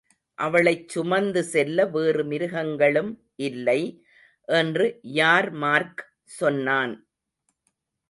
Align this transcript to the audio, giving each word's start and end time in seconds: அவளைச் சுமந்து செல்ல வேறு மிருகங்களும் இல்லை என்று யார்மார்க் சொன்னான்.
அவளைச் 0.37 0.87
சுமந்து 0.89 1.43
செல்ல 1.43 1.85
வேறு 1.85 2.23
மிருகங்களும் 2.25 3.11
இல்லை 3.41 3.79
என்று 4.47 4.87
யார்மார்க் 5.15 6.03
சொன்னான். 6.39 6.95